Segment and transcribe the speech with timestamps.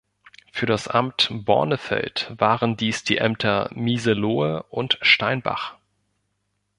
[0.51, 5.77] Für das Amt Bornefeld waren dies die Ämter Miselohe und Steinbach.